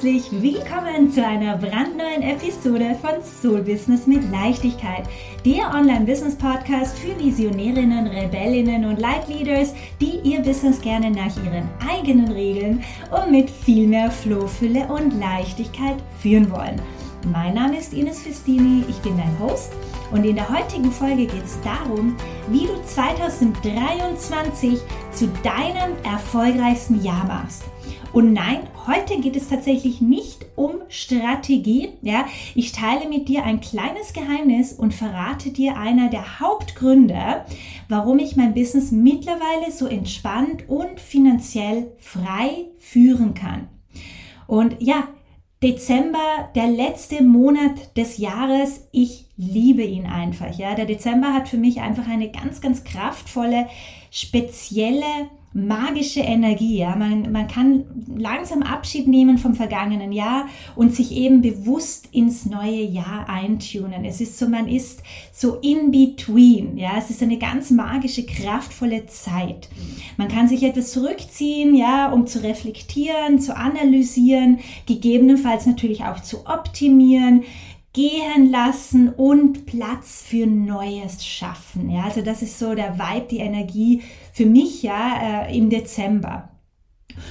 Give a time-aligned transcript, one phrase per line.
[0.00, 5.02] herzlich willkommen zu einer brandneuen Episode von Soul Business mit Leichtigkeit,
[5.44, 12.84] der Online-Business-Podcast für Visionärinnen, Rebellinnen und Leitleaders, die ihr Business gerne nach ihren eigenen Regeln
[13.10, 16.80] und mit viel mehr Flohfülle und Leichtigkeit führen wollen.
[17.32, 19.72] Mein Name ist Ines Festini, ich bin dein Host
[20.12, 22.14] und in der heutigen Folge geht es darum,
[22.50, 24.78] wie du 2023
[25.10, 27.64] zu deinem erfolgreichsten Jahr machst.
[28.12, 31.90] Und nein, heute geht es tatsächlich nicht um Strategie.
[32.02, 37.44] Ja, ich teile mit dir ein kleines Geheimnis und verrate dir einer der Hauptgründe,
[37.88, 43.68] warum ich mein Business mittlerweile so entspannt und finanziell frei führen kann.
[44.46, 45.08] Und ja,
[45.62, 50.56] Dezember, der letzte Monat des Jahres, ich liebe ihn einfach.
[50.56, 53.66] Ja, der Dezember hat für mich einfach eine ganz, ganz kraftvolle,
[54.10, 56.78] spezielle magische Energie.
[56.78, 56.94] Ja?
[56.94, 57.84] Man, man kann
[58.16, 64.04] langsam Abschied nehmen vom vergangenen Jahr und sich eben bewusst ins neue Jahr eintunen.
[64.04, 66.76] Es ist so, man ist so in between.
[66.76, 66.92] Ja?
[66.98, 69.68] Es ist eine ganz magische, kraftvolle Zeit.
[70.16, 76.46] Man kann sich etwas zurückziehen, ja, um zu reflektieren, zu analysieren, gegebenenfalls natürlich auch zu
[76.46, 77.44] optimieren
[77.98, 81.90] gehen lassen und Platz für Neues schaffen.
[81.90, 86.48] Ja, also das ist so der Vibe, die Energie für mich ja äh, im Dezember.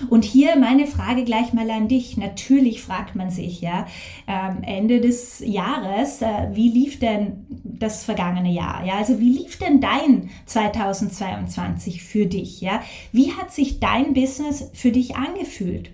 [0.09, 2.17] Und hier meine Frage gleich mal an dich.
[2.17, 3.87] Natürlich fragt man sich ja
[4.27, 8.83] ähm, Ende des Jahres, äh, wie lief denn das vergangene Jahr?
[8.83, 12.59] Ja, also wie lief denn dein 2022 für dich?
[12.59, 12.81] Ja,
[13.13, 15.91] wie hat sich dein Business für dich angefühlt?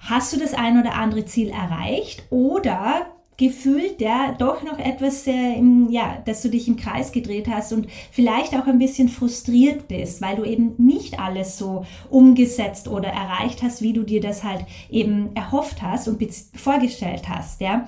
[0.00, 3.06] Hast du das ein oder andere Ziel erreicht oder
[3.38, 7.72] gefühlt ja doch noch etwas, äh, im, ja, dass du dich im Kreis gedreht hast
[7.72, 13.08] und vielleicht auch ein bisschen frustriert bist, weil du eben nicht alles so umgesetzt oder
[13.08, 16.22] erreicht hast, wie du dir das halt eben erhofft hast und
[16.54, 17.86] vorgestellt hast, ja.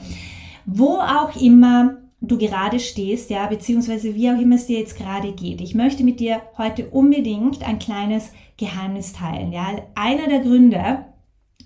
[0.67, 5.33] Wo auch immer du gerade stehst, ja, beziehungsweise wie auch immer es dir jetzt gerade
[5.33, 5.61] geht.
[5.61, 9.67] Ich möchte mit dir heute unbedingt ein kleines Geheimnis teilen, ja.
[9.97, 11.07] Einer der Gründe,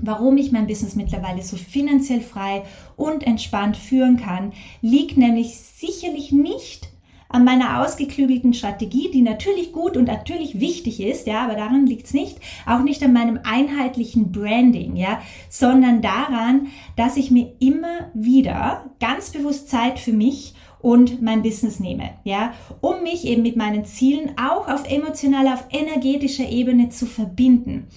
[0.00, 2.62] Warum ich mein Business mittlerweile so finanziell frei
[2.97, 6.88] und entspannt führen kann, liegt nämlich sicherlich nicht
[7.34, 12.06] an meiner ausgeklügelten Strategie, die natürlich gut und natürlich wichtig ist, ja, aber daran liegt
[12.06, 18.11] es nicht, auch nicht an meinem einheitlichen Branding, ja, sondern daran, dass ich mir immer
[18.15, 23.56] wieder ganz bewusst Zeit für mich und mein Business nehme, ja, um mich eben mit
[23.56, 27.88] meinen Zielen auch auf emotionaler, auf energetischer Ebene zu verbinden.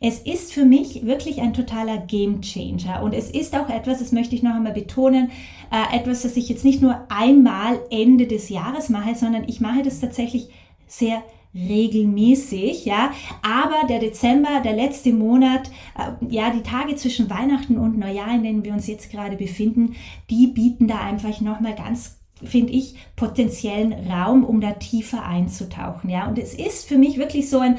[0.00, 4.12] Es ist für mich wirklich ein totaler Game Changer und es ist auch etwas, das
[4.12, 5.30] möchte ich noch einmal betonen,
[5.72, 9.82] äh, etwas, das ich jetzt nicht nur einmal Ende des Jahres mache, sondern ich mache
[9.82, 10.48] das tatsächlich
[10.86, 11.22] sehr
[11.54, 13.10] regelmäßig, ja.
[13.42, 18.42] Aber der Dezember, der letzte Monat, äh, ja, die Tage zwischen Weihnachten und Neujahr, in
[18.42, 19.96] denen wir uns jetzt gerade befinden,
[20.30, 26.28] die bieten da einfach nochmal ganz finde ich, potenziellen Raum, um da tiefer einzutauchen, ja.
[26.28, 27.78] Und es ist für mich wirklich so ein,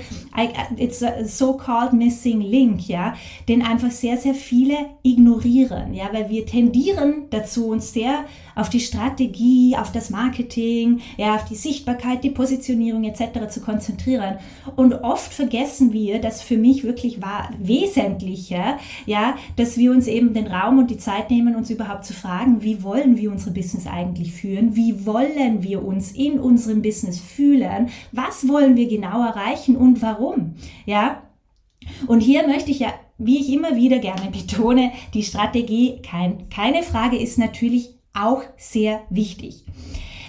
[1.23, 3.15] so-called missing link, ja,
[3.47, 8.25] den einfach sehr, sehr viele ignorieren, ja, weil wir tendieren dazu, uns sehr
[8.55, 13.49] auf die Strategie, auf das Marketing, ja, auf die Sichtbarkeit, die Positionierung etc.
[13.49, 14.39] zu konzentrieren.
[14.75, 20.33] Und oft vergessen wir, dass für mich wirklich war wesentlicher, ja, dass wir uns eben
[20.33, 23.87] den Raum und die Zeit nehmen, uns überhaupt zu fragen, wie wollen wir unsere Business
[23.87, 24.48] eigentlich führen?
[24.49, 30.01] Führen, wie wollen wir uns in unserem Business fühlen, was wollen wir genau erreichen und
[30.01, 30.55] warum.
[30.85, 31.21] Ja,
[32.07, 36.81] und hier möchte ich ja, wie ich immer wieder gerne betone, die Strategie, kein, keine
[36.81, 39.65] Frage, ist natürlich auch sehr wichtig.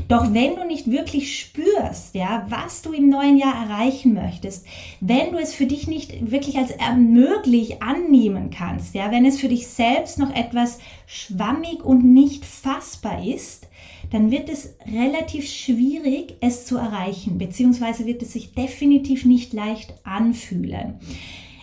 [0.09, 4.67] Doch wenn du nicht wirklich spürst, ja, was du im neuen Jahr erreichen möchtest,
[5.01, 9.49] wenn du es für dich nicht wirklich als möglich annehmen kannst, ja, wenn es für
[9.49, 13.69] dich selbst noch etwas schwammig und nicht fassbar ist,
[14.11, 19.95] dann wird es relativ schwierig, es zu erreichen, beziehungsweise wird es sich definitiv nicht leicht
[20.05, 20.99] anfühlen.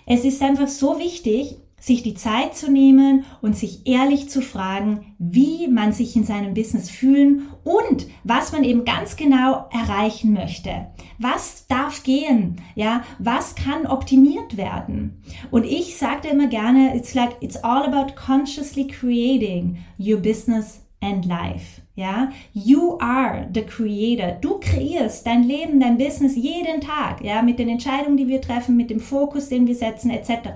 [0.05, 5.13] Es ist einfach so wichtig, sich die Zeit zu nehmen und sich ehrlich zu fragen,
[5.19, 10.87] wie man sich in seinem Business fühlen und was man eben ganz genau erreichen möchte.
[11.19, 12.61] Was darf gehen?
[12.75, 15.21] Ja, was kann optimiert werden?
[15.51, 21.25] Und ich sage immer gerne, it's like it's all about consciously creating your business and
[21.25, 21.81] life.
[21.95, 24.37] Ja, you are the creator.
[24.39, 28.77] Du kreierst dein Leben, dein Business jeden Tag, ja, mit den Entscheidungen, die wir treffen,
[28.77, 30.49] mit dem Fokus, den wir setzen, etc.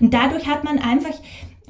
[0.00, 1.14] Und dadurch hat man einfach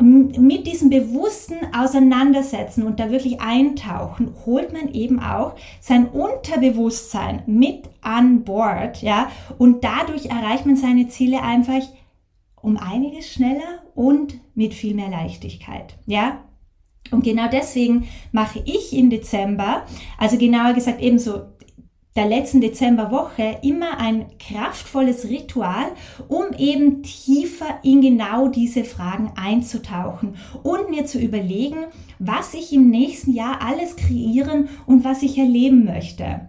[0.02, 7.90] mit diesem bewussten Auseinandersetzen und da wirklich eintauchen, holt man eben auch sein Unterbewusstsein mit
[8.00, 11.82] an Bord, ja, und dadurch erreicht man seine Ziele einfach
[12.62, 15.96] um einiges schneller und mit viel mehr Leichtigkeit.
[16.06, 16.44] Ja,
[17.10, 19.84] und genau deswegen mache ich im Dezember,
[20.18, 21.42] also genauer gesagt ebenso
[22.16, 25.92] der letzten Dezemberwoche immer ein kraftvolles Ritual,
[26.28, 31.86] um eben tiefer in genau diese Fragen einzutauchen und mir zu überlegen,
[32.18, 36.48] was ich im nächsten Jahr alles kreieren und was ich erleben möchte.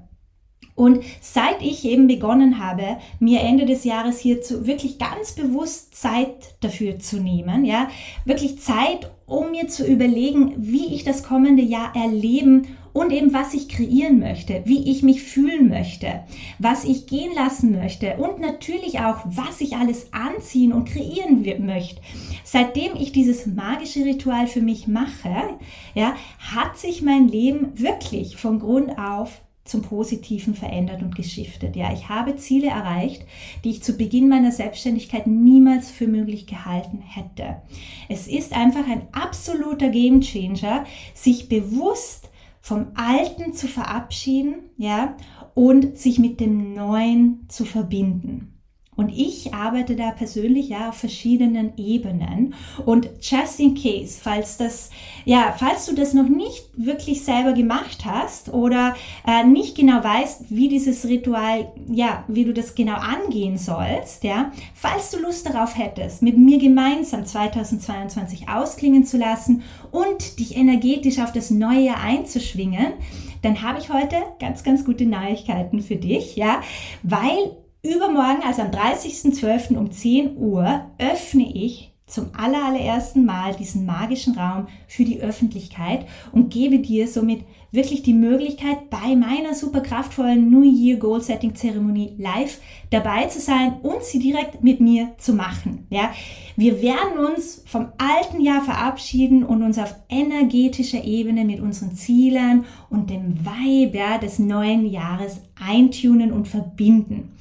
[0.74, 5.94] Und seit ich eben begonnen habe, mir Ende des Jahres hier zu wirklich ganz bewusst
[5.94, 7.88] Zeit dafür zu nehmen, ja,
[8.26, 13.54] wirklich Zeit, um mir zu überlegen, wie ich das kommende Jahr erleben und eben was
[13.54, 16.24] ich kreieren möchte, wie ich mich fühlen möchte,
[16.60, 22.02] was ich gehen lassen möchte und natürlich auch, was ich alles anziehen und kreieren möchte.
[22.44, 25.58] Seitdem ich dieses magische Ritual für mich mache,
[25.96, 31.76] ja, hat sich mein Leben wirklich von Grund auf zum Positiven verändert und geschiftet.
[31.76, 33.26] Ja, ich habe Ziele erreicht,
[33.64, 37.62] die ich zu Beginn meiner Selbstständigkeit niemals für möglich gehalten hätte.
[38.10, 40.84] Es ist einfach ein absoluter Gamechanger,
[41.14, 42.30] sich bewusst
[42.60, 45.16] vom Alten zu verabschieden, ja,
[45.56, 48.61] und sich mit dem Neuen zu verbinden.
[49.02, 52.54] Und ich arbeite da persönlich ja auf verschiedenen Ebenen.
[52.86, 54.92] Und just in case, falls das,
[55.26, 58.96] ja, falls du das noch nicht wirklich selber gemacht hast oder
[59.26, 64.52] äh, nicht genau weißt, wie dieses Ritual, ja, wie du das genau angehen sollst, ja,
[64.76, 71.18] falls du Lust darauf hättest, mit mir gemeinsam 2022 ausklingen zu lassen und dich energetisch
[71.18, 72.94] auf das neue Jahr einzuschwingen,
[73.42, 76.62] dann habe ich heute ganz, ganz gute Neuigkeiten für dich, ja,
[77.02, 79.76] weil Übermorgen, also am 30.12.
[79.76, 86.52] um 10 Uhr, öffne ich zum allerersten Mal diesen magischen Raum für die Öffentlichkeit und
[86.52, 92.14] gebe dir somit wirklich die Möglichkeit, bei meiner super kraftvollen New Year Goal Setting Zeremonie
[92.20, 92.60] live
[92.92, 95.88] dabei zu sein und sie direkt mit mir zu machen.
[95.90, 96.12] Ja,
[96.58, 102.66] wir werden uns vom alten Jahr verabschieden und uns auf energetischer Ebene mit unseren Zielen
[102.90, 107.32] und dem Vibe des neuen Jahres eintunen und verbinden.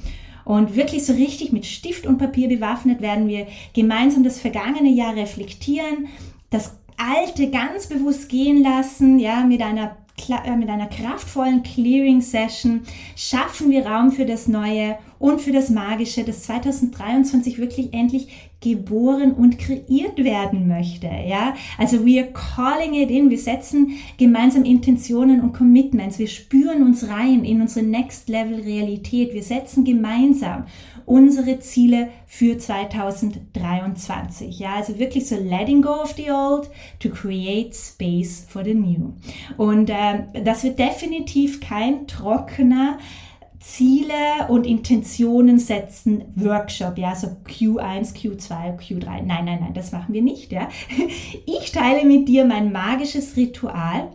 [0.50, 5.14] Und wirklich so richtig mit Stift und Papier bewaffnet werden wir gemeinsam das vergangene Jahr
[5.14, 6.08] reflektieren,
[6.50, 9.97] das Alte ganz bewusst gehen lassen, ja, mit einer
[10.28, 12.82] mit einer kraftvollen Clearing-Session
[13.17, 19.32] schaffen wir Raum für das Neue und für das Magische, das 2023 wirklich endlich geboren
[19.32, 21.08] und kreiert werden möchte.
[21.26, 23.31] Ja, also we calling it in.
[23.31, 26.19] Wir setzen gemeinsam Intentionen und Commitments.
[26.19, 29.32] Wir spüren uns rein in unsere Next Level Realität.
[29.32, 30.64] Wir setzen gemeinsam
[31.10, 34.60] unsere Ziele für 2023.
[34.60, 36.70] Ja, also wirklich so letting go of the old
[37.00, 39.14] to create space for the new.
[39.56, 42.98] Und äh, das wird definitiv kein trockener
[43.58, 49.22] Ziele und Intentionen setzen Workshop, ja, so Q1, Q2, Q3.
[49.22, 50.68] Nein, nein, nein, das machen wir nicht, ja.
[51.44, 54.08] Ich teile mit dir mein magisches Ritual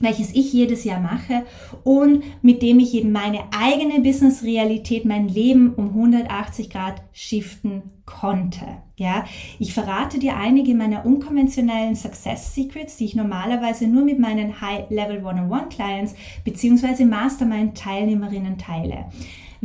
[0.00, 1.44] welches ich jedes Jahr mache
[1.84, 8.64] und mit dem ich eben meine eigene Business-Realität, mein Leben um 180 Grad shiften konnte.
[8.98, 9.24] Ja,
[9.58, 15.22] ich verrate dir einige meiner unkonventionellen Success Secrets, die ich normalerweise nur mit meinen High-Level
[15.22, 16.14] One-on-One-Clients
[16.44, 17.04] bzw.
[17.04, 19.06] Mastermind-Teilnehmerinnen teile.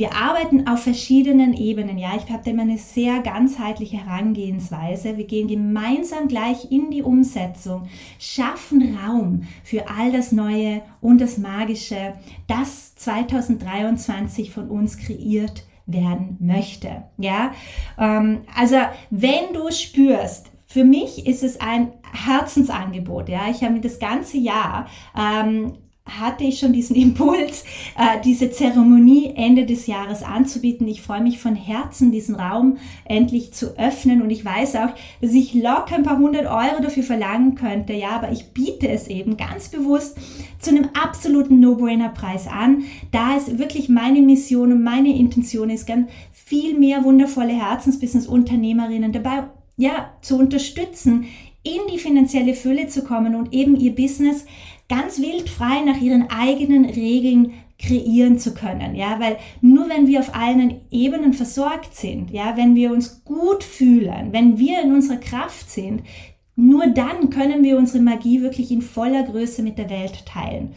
[0.01, 1.99] Wir arbeiten auf verschiedenen Ebenen.
[1.99, 5.15] Ja, ich habe immer eine sehr ganzheitliche Herangehensweise.
[5.15, 11.37] Wir gehen gemeinsam gleich in die Umsetzung, schaffen Raum für all das Neue und das
[11.37, 12.15] Magische,
[12.47, 17.03] das 2023 von uns kreiert werden möchte.
[17.19, 17.51] Ja,
[17.99, 18.77] ähm, also
[19.11, 23.29] wenn du spürst, für mich ist es ein Herzensangebot.
[23.29, 25.73] Ja, ich habe mir das ganze Jahr ähm,
[26.05, 27.63] hatte ich schon diesen Impuls,
[27.97, 30.87] äh, diese Zeremonie Ende des Jahres anzubieten.
[30.87, 34.21] Ich freue mich von Herzen, diesen Raum endlich zu öffnen.
[34.21, 34.89] Und ich weiß auch,
[35.21, 39.07] dass ich locker ein paar hundert Euro dafür verlangen könnte, ja, aber ich biete es
[39.07, 40.17] eben ganz bewusst
[40.59, 46.09] zu einem absoluten No-Brainer-Preis an, da es wirklich meine Mission und meine Intention ist, ganz
[46.31, 49.43] viel mehr wundervolle Herzensbusiness-Unternehmerinnen dabei
[49.77, 51.25] ja, zu unterstützen,
[51.63, 54.45] in die finanzielle Fülle zu kommen und eben ihr Business
[54.91, 60.19] ganz wild frei nach ihren eigenen Regeln kreieren zu können, ja, weil nur wenn wir
[60.19, 65.17] auf allen Ebenen versorgt sind, ja, wenn wir uns gut fühlen, wenn wir in unserer
[65.17, 66.01] Kraft sind,
[66.57, 70.73] nur dann können wir unsere Magie wirklich in voller Größe mit der Welt teilen.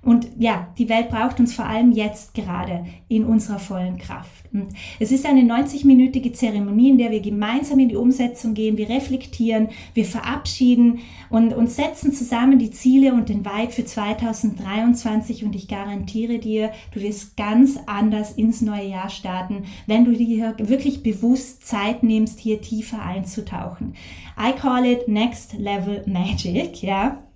[0.00, 4.44] Und ja, die Welt braucht uns vor allem jetzt gerade in unserer vollen Kraft.
[4.52, 4.68] Und
[5.00, 8.78] es ist eine 90-minütige Zeremonie, in der wir gemeinsam in die Umsetzung gehen.
[8.78, 11.00] Wir reflektieren, wir verabschieden
[11.30, 15.44] und, und setzen zusammen die Ziele und den Vibe für 2023.
[15.44, 20.54] Und ich garantiere dir, du wirst ganz anders ins neue Jahr starten, wenn du dir
[20.58, 23.94] wirklich bewusst Zeit nimmst, hier tiefer einzutauchen.
[24.38, 27.27] I call it Next Level Magic, ja.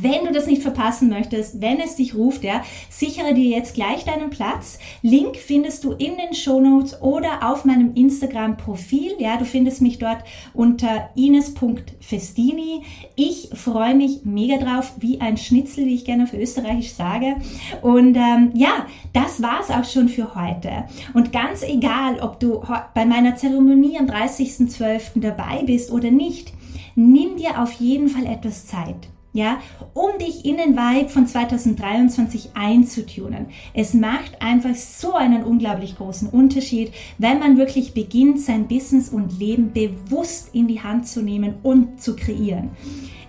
[0.00, 4.04] Wenn du das nicht verpassen möchtest, wenn es dich ruft, ja, sichere dir jetzt gleich
[4.04, 4.78] deinen Platz.
[5.02, 9.16] Link findest du in den Show Notes oder auf meinem Instagram-Profil.
[9.18, 10.18] Ja, du findest mich dort
[10.54, 12.82] unter ines.festini.
[13.16, 17.36] Ich freue mich mega drauf, wie ein Schnitzel, wie ich gerne auf Österreichisch sage.
[17.82, 20.84] Und ähm, ja, das war's auch schon für heute.
[21.14, 22.62] Und ganz egal, ob du
[22.94, 25.20] bei meiner Zeremonie am 30.12.
[25.20, 26.52] dabei bist oder nicht,
[26.94, 29.60] nimm dir auf jeden Fall etwas Zeit ja,
[29.94, 33.46] um dich in den Vibe von 2023 einzutunen.
[33.72, 39.38] Es macht einfach so einen unglaublich großen Unterschied, wenn man wirklich beginnt, sein Business und
[39.38, 42.70] Leben bewusst in die Hand zu nehmen und zu kreieren.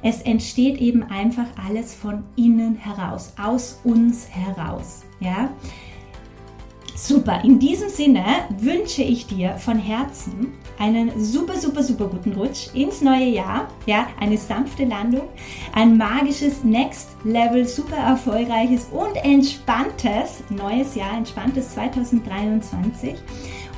[0.01, 5.51] Es entsteht eben einfach alles von innen heraus, aus uns heraus, ja.
[7.01, 8.25] Super, in diesem Sinne
[8.57, 13.69] wünsche ich dir von Herzen einen super, super, super guten Rutsch ins neue Jahr.
[13.85, 15.29] Ja, eine sanfte Landung,
[15.73, 23.15] ein magisches Next Level, super erfolgreiches und entspanntes neues Jahr, entspanntes 2023.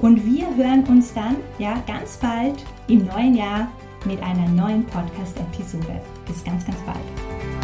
[0.02, 3.72] Und wir hören uns dann ja ganz bald im neuen Jahr
[4.04, 6.02] mit einer neuen Podcast-Episode.
[6.26, 7.61] Bis ganz, ganz bald.